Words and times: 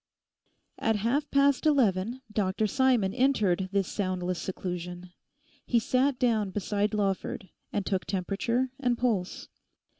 At 0.79 0.95
half 0.95 1.29
past 1.29 1.67
eleven 1.67 2.23
Dr 2.33 2.65
Simon 2.65 3.13
entered 3.13 3.69
this 3.71 3.87
soundless 3.87 4.41
seclusion. 4.41 5.11
He 5.63 5.77
sat 5.77 6.17
down 6.17 6.49
beside 6.49 6.95
Lawford, 6.95 7.49
and 7.71 7.85
took 7.85 8.05
temperature 8.05 8.71
and 8.79 8.97
pulse. 8.97 9.47